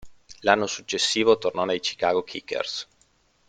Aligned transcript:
L'anno 0.39 0.65
successivo 0.65 1.37
tornò 1.37 1.63
nei 1.63 1.79
Chicago 1.79 2.23
Kickers. 2.23 2.87